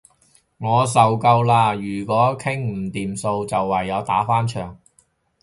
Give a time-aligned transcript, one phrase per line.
[0.57, 1.75] 我受夠喇！
[1.75, 4.79] 如果傾唔掂數，就唯有打返場